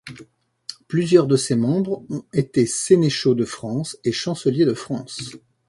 Plusieurs 0.87 1.27
de 1.27 1.35
ses 1.37 1.55
membres 1.55 2.03
ont 2.09 2.25
été 2.33 2.65
sénéchaux 2.65 3.35
de 3.35 3.45
France 3.45 3.99
et 4.03 4.11
chanceliers 4.11 4.65
de 4.65 4.73
France. 4.73 5.37